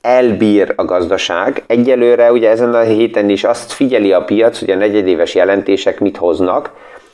elbír 0.01 0.73
a 0.75 0.85
gazdaság. 0.85 1.63
Egyelőre 1.67 2.31
ugye 2.31 2.49
ezen 2.49 2.73
a 2.73 2.79
héten 2.79 3.29
is 3.29 3.43
azt 3.43 3.71
figyeli 3.71 4.13
a 4.13 4.23
piac, 4.23 4.59
hogy 4.59 4.69
a 4.69 4.75
negyedéves 4.75 5.35
jelentések 5.35 5.99
mit 5.99 6.17
hoznak, 6.17 6.71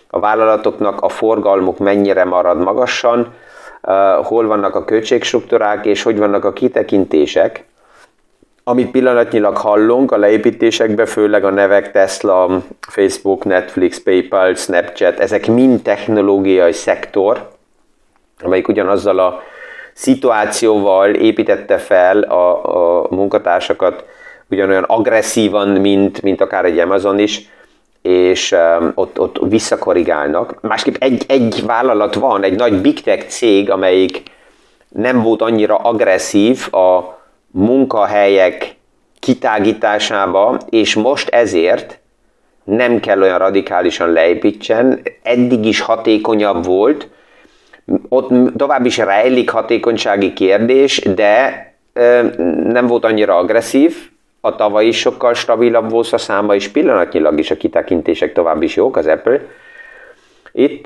a 0.10 0.20
vállalatoknak 0.20 1.02
a 1.02 1.10
forgalmuk 1.10 1.78
mennyire 1.78 2.24
marad 2.24 2.58
magasan, 2.58 3.34
hol 4.24 4.48
vannak 4.48 4.76
a 4.76 4.86
költségstruktúrák, 4.86 5.86
és 5.86 6.04
hogy 6.04 6.18
vannak 6.18 6.46
a 6.46 6.54
kitekintések. 6.54 7.66
Amit 8.64 8.92
pillanatnyilag 8.92 9.58
hallunk 9.58 10.12
a 10.12 10.18
leépítésekben, 10.18 11.06
főleg 11.06 11.44
a 11.44 11.50
nevek 11.50 11.92
Tesla, 11.92 12.62
Facebook, 12.80 13.44
Netflix, 13.44 14.00
PayPal, 14.00 14.56
Snapchat, 14.56 15.20
ezek 15.20 15.48
mind 15.48 15.82
technológiai 15.82 16.72
szektor, 16.72 17.50
amelyik 18.42 18.68
ugyanazzal 18.68 19.20
a 19.20 19.42
szituációval 19.94 21.14
építette 21.14 21.78
fel 21.78 22.22
a, 22.22 23.02
a 23.02 23.08
munkatársakat 23.10 24.06
ugyanolyan 24.50 24.84
agresszívan, 24.84 25.70
mint, 25.70 26.22
mint 26.22 26.42
akár 26.42 26.66
egy 26.66 26.80
Amazon 26.80 27.20
is, 27.20 27.50
és 28.04 28.56
ott, 28.96 29.20
ott 29.20 29.38
visszakorrigálnak. 29.50 30.62
Másképp 30.62 30.96
egy, 31.00 31.24
egy 31.28 31.64
vállalat 31.66 32.16
van, 32.16 32.44
egy 32.44 32.56
nagy 32.56 32.82
big 32.82 33.02
tech 33.02 33.28
cég, 33.28 33.70
amelyik 33.70 34.24
nem 34.90 35.22
volt 35.22 35.42
annyira 35.42 35.76
agresszív 35.76 36.68
a 36.74 37.20
munkahelyek 37.52 38.76
kitágításába, 39.20 40.58
és 40.70 40.96
most 40.96 41.30
ezért 41.30 42.00
nem 42.64 43.00
kell 43.00 43.22
olyan 43.22 43.38
radikálisan 43.38 44.12
leépítsen, 44.12 45.02
eddig 45.24 45.66
is 45.66 45.80
hatékonyabb 45.80 46.66
volt, 46.66 47.08
ott 48.10 48.58
tovább 48.58 48.86
is 48.86 48.98
rejlik 48.98 49.50
hatékonysági 49.50 50.34
kérdés, 50.34 51.00
de 51.00 51.68
nem 52.64 52.88
volt 52.88 53.06
annyira 53.06 53.38
agresszív, 53.38 54.13
a 54.46 54.56
tavaly 54.56 54.86
is 54.86 55.00
sokkal 55.00 55.34
stabilabb 55.34 55.90
volt 55.90 56.12
a 56.12 56.18
száma, 56.18 56.56
és 56.56 56.68
pillanatnyilag 56.68 57.40
is 57.40 57.52
a 57.52 57.58
kitekintések 57.58 58.34
tovább 58.34 58.62
is 58.62 58.76
jók 58.76 58.98
az 58.98 59.08
Apple. 59.08 59.42
Itt 60.52 60.84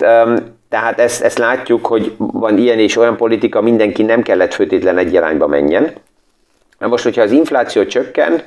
tehát 0.69 0.99
ezt, 0.99 1.21
ezt 1.21 1.37
látjuk, 1.37 1.85
hogy 1.85 2.13
van 2.17 2.57
ilyen 2.57 2.79
és 2.79 2.97
olyan 2.97 3.17
politika, 3.17 3.61
mindenki 3.61 4.03
nem 4.03 4.21
kellett 4.21 4.53
főtétlen 4.53 4.97
egy 4.97 5.13
irányba 5.13 5.47
menjen. 5.47 5.93
Na 6.79 6.87
most, 6.87 7.03
hogyha 7.03 7.21
az 7.21 7.31
infláció 7.31 7.85
csökken, 7.85 8.41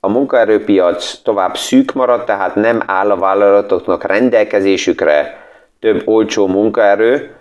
a 0.00 0.08
munkaerőpiac 0.08 1.20
tovább 1.22 1.56
szűk 1.56 1.92
marad, 1.92 2.24
tehát 2.24 2.54
nem 2.54 2.82
áll 2.86 3.10
a 3.10 3.16
vállalatoknak 3.16 4.04
rendelkezésükre 4.04 5.46
több 5.78 6.02
olcsó 6.04 6.46
munkaerő, 6.46 7.34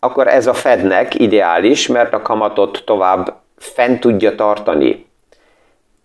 akkor 0.00 0.28
ez 0.28 0.46
a 0.46 0.54
Fednek 0.54 1.20
ideális, 1.20 1.86
mert 1.86 2.14
a 2.14 2.22
kamatot 2.22 2.82
tovább 2.84 3.34
fent 3.58 4.00
tudja 4.00 4.34
tartani. 4.34 5.08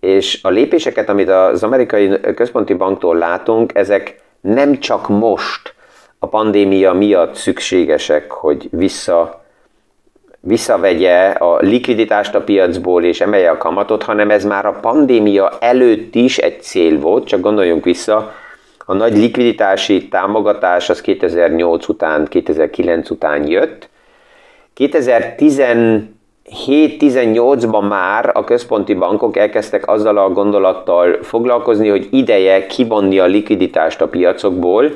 És 0.05 0.39
a 0.43 0.49
lépéseket, 0.49 1.09
amit 1.09 1.29
az 1.29 1.63
amerikai 1.63 2.19
központi 2.35 2.73
banktól 2.73 3.17
látunk, 3.17 3.75
ezek 3.75 4.21
nem 4.41 4.79
csak 4.79 5.09
most 5.09 5.73
a 6.19 6.27
pandémia 6.27 6.93
miatt 6.93 7.35
szükségesek, 7.35 8.31
hogy 8.31 8.67
vissza, 8.71 9.43
visszavegye 10.39 11.29
a 11.29 11.57
likviditást 11.59 12.35
a 12.35 12.41
piacból 12.41 13.03
és 13.03 13.21
emelje 13.21 13.49
a 13.49 13.57
kamatot, 13.57 14.03
hanem 14.03 14.29
ez 14.29 14.45
már 14.45 14.65
a 14.65 14.79
pandémia 14.79 15.57
előtt 15.59 16.15
is 16.15 16.37
egy 16.37 16.61
cél 16.61 16.99
volt, 16.99 17.27
csak 17.27 17.39
gondoljunk 17.39 17.83
vissza, 17.83 18.33
a 18.85 18.93
nagy 18.93 19.17
likviditási 19.17 20.07
támogatás 20.07 20.89
az 20.89 21.01
2008 21.01 21.87
után, 21.87 22.25
2009 22.25 23.09
után 23.09 23.47
jött. 23.47 23.89
2017-18-ban 26.51 27.87
már 27.87 28.29
a 28.33 28.43
központi 28.43 28.93
bankok 28.93 29.37
elkezdtek 29.37 29.87
azzal 29.87 30.17
a 30.17 30.29
gondolattal 30.29 31.17
foglalkozni, 31.23 31.87
hogy 31.87 32.07
ideje 32.11 32.65
kivonni 32.65 33.19
a 33.19 33.25
likviditást 33.25 34.01
a 34.01 34.07
piacokból. 34.07 34.91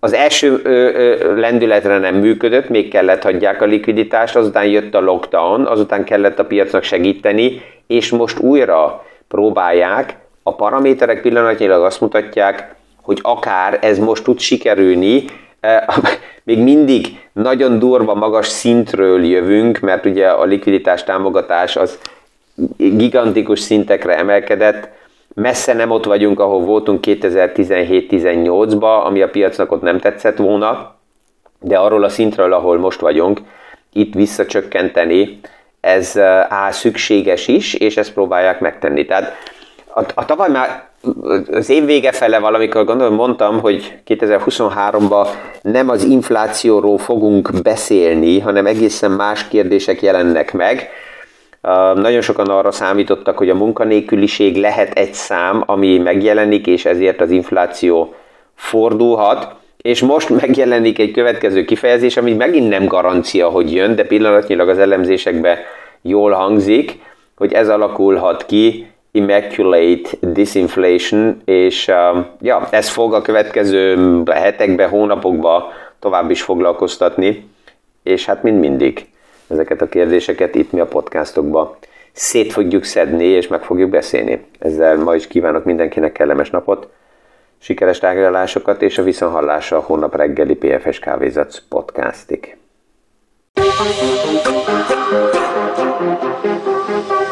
Az 0.00 0.12
első 0.12 0.60
ö, 0.62 0.70
ö, 0.70 1.38
lendületre 1.40 1.98
nem 1.98 2.14
működött, 2.14 2.68
még 2.68 2.90
kellett 2.90 3.22
hagyják 3.22 3.62
a 3.62 3.64
likviditást, 3.64 4.36
azután 4.36 4.66
jött 4.66 4.94
a 4.94 5.00
lockdown, 5.00 5.66
azután 5.66 6.04
kellett 6.04 6.38
a 6.38 6.44
piacnak 6.44 6.82
segíteni, 6.82 7.62
és 7.86 8.10
most 8.10 8.38
újra 8.38 9.04
próbálják, 9.28 10.16
a 10.42 10.54
paraméterek 10.54 11.22
pillanatnyilag 11.22 11.82
azt 11.82 12.00
mutatják, 12.00 12.74
hogy 13.02 13.18
akár 13.22 13.78
ez 13.80 13.98
most 13.98 14.24
tud 14.24 14.38
sikerülni, 14.38 15.24
még 16.42 16.58
mindig 16.58 17.06
nagyon 17.32 17.78
durva 17.78 18.14
magas 18.14 18.46
szintről 18.46 19.24
jövünk, 19.24 19.78
mert 19.78 20.04
ugye 20.04 20.28
a 20.28 20.44
likviditás 20.44 21.04
támogatás 21.04 21.76
az 21.76 21.98
gigantikus 22.76 23.60
szintekre 23.60 24.16
emelkedett, 24.16 24.88
messze 25.34 25.72
nem 25.72 25.90
ott 25.90 26.04
vagyunk, 26.04 26.40
ahol 26.40 26.60
voltunk 26.60 27.04
2017-18-ba, 27.06 29.04
ami 29.04 29.22
a 29.22 29.30
piacnak 29.30 29.72
ott 29.72 29.82
nem 29.82 29.98
tetszett 29.98 30.36
volna, 30.36 30.94
de 31.60 31.78
arról 31.78 32.04
a 32.04 32.08
szintről, 32.08 32.52
ahol 32.52 32.78
most 32.78 33.00
vagyunk, 33.00 33.40
itt 33.92 34.14
visszacsökkenteni, 34.14 35.40
ez 35.80 36.18
á, 36.48 36.70
szükséges 36.70 37.48
is, 37.48 37.74
és 37.74 37.96
ezt 37.96 38.12
próbálják 38.12 38.60
megtenni. 38.60 39.06
Tehát 39.06 39.32
a, 39.94 40.02
a 40.14 40.24
tavaly 40.24 40.50
már 40.50 40.88
az 41.50 41.70
év 41.70 41.84
vége 41.84 42.12
fele 42.12 42.38
valamikor 42.38 42.84
gondolom 42.84 43.14
mondtam, 43.14 43.60
hogy 43.60 43.94
2023-ban 44.06 45.28
nem 45.62 45.88
az 45.88 46.04
inflációról 46.04 46.98
fogunk 46.98 47.50
beszélni, 47.62 48.40
hanem 48.40 48.66
egészen 48.66 49.10
más 49.10 49.48
kérdések 49.48 50.02
jelennek 50.02 50.52
meg. 50.52 50.88
Nagyon 51.94 52.20
sokan 52.20 52.46
arra 52.46 52.70
számítottak, 52.70 53.38
hogy 53.38 53.50
a 53.50 53.54
munkanélküliség 53.54 54.56
lehet 54.56 54.98
egy 54.98 55.14
szám, 55.14 55.62
ami 55.66 55.98
megjelenik, 55.98 56.66
és 56.66 56.84
ezért 56.84 57.20
az 57.20 57.30
infláció 57.30 58.14
fordulhat. 58.54 59.54
És 59.76 60.00
most 60.00 60.28
megjelenik 60.28 60.98
egy 60.98 61.10
következő 61.10 61.64
kifejezés, 61.64 62.16
ami 62.16 62.34
megint 62.34 62.68
nem 62.68 62.86
garancia, 62.86 63.48
hogy 63.48 63.72
jön, 63.72 63.94
de 63.94 64.04
pillanatnyilag 64.04 64.68
az 64.68 64.78
elemzésekben 64.78 65.56
jól 66.02 66.32
hangzik, 66.32 66.98
hogy 67.36 67.52
ez 67.52 67.68
alakulhat 67.68 68.46
ki 68.46 68.86
immaculate 69.16 70.10
disinflation, 70.20 71.40
és 71.44 71.88
uh, 71.88 72.24
ja, 72.40 72.68
ez 72.70 72.88
fog 72.88 73.14
a 73.14 73.22
következő 73.22 74.22
hetekben, 74.30 74.88
hónapokban 74.88 75.62
tovább 75.98 76.30
is 76.30 76.42
foglalkoztatni, 76.42 77.48
és 78.02 78.26
hát 78.26 78.42
mind 78.42 78.58
mindig 78.58 79.06
ezeket 79.48 79.82
a 79.82 79.88
kérdéseket 79.88 80.54
itt 80.54 80.72
mi 80.72 80.80
a 80.80 80.86
podcastokban 80.86 81.76
szét 82.12 82.52
fogjuk 82.52 82.84
szedni, 82.84 83.24
és 83.24 83.48
meg 83.48 83.62
fogjuk 83.62 83.90
beszélni. 83.90 84.44
Ezzel 84.58 84.96
ma 84.96 85.14
is 85.14 85.26
kívánok 85.26 85.64
mindenkinek 85.64 86.12
kellemes 86.12 86.50
napot, 86.50 86.88
sikeres 87.58 87.98
tárgyalásokat, 87.98 88.82
és 88.82 88.98
a 88.98 89.02
viszonhallása 89.02 89.76
a 89.76 89.80
hónap 89.80 90.16
reggeli 90.16 90.54
PFS 90.54 90.98
Kávézat 90.98 91.62
podcastig. 91.68 92.56
Thank 95.98 97.10
you. 97.10 97.25